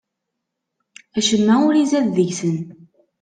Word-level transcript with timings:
Acemma 1.17 1.55
ur 1.67 1.75
izad 1.77 2.07
deg-sen. 2.15 2.57